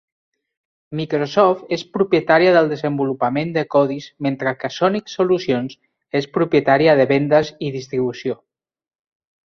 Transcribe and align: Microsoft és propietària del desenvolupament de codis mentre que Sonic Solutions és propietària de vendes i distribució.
Microsoft 0.99 1.75
és 1.77 1.83
propietària 1.97 2.53
del 2.55 2.71
desenvolupament 2.71 3.53
de 3.59 3.65
codis 3.77 4.09
mentre 4.29 4.55
que 4.63 4.73
Sonic 4.79 5.15
Solutions 5.19 5.79
és 6.23 6.31
propietària 6.41 7.01
de 7.03 7.11
vendes 7.17 7.57
i 7.71 7.75
distribució. 7.81 8.45